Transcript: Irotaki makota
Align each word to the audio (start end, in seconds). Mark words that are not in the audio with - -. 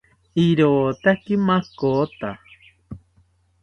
Irotaki 0.45 1.33
makota 1.45 2.29